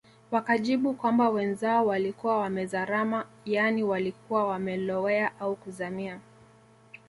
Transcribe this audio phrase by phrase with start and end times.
[0.31, 6.19] Wakajibu kwamba wenzao walikuwa wamezarama yaani walikuwa wamelowea au kuzamia